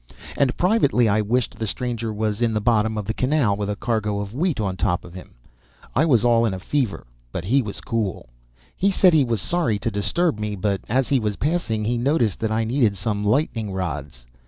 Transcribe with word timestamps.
And 0.35 0.57
privately 0.57 1.07
I 1.07 1.21
wished 1.21 1.59
the 1.59 1.67
stranger 1.67 2.11
was 2.11 2.41
in 2.41 2.55
the 2.55 2.59
bottom 2.59 2.97
of 2.97 3.05
the 3.05 3.13
canal 3.13 3.55
with 3.55 3.69
a 3.69 3.75
cargo 3.75 4.19
of 4.19 4.33
wheat 4.33 4.59
on 4.59 4.75
top 4.75 5.05
of 5.05 5.13
him. 5.13 5.35
I 5.93 6.05
was 6.07 6.25
all 6.25 6.43
in 6.43 6.55
a 6.55 6.59
fever, 6.59 7.05
but 7.31 7.45
he 7.45 7.61
was 7.61 7.81
cool. 7.81 8.29
He 8.75 8.89
said 8.89 9.13
he 9.13 9.23
was 9.23 9.43
sorry 9.43 9.77
to 9.77 9.91
disturb 9.91 10.39
me, 10.39 10.55
but 10.55 10.81
as 10.89 11.09
he 11.09 11.19
was 11.19 11.35
passing 11.35 11.85
he 11.85 11.99
noticed 11.99 12.39
that 12.39 12.51
I 12.51 12.63
needed 12.63 12.97
some 12.97 13.23
lightning 13.23 13.71
rods. 13.71 14.25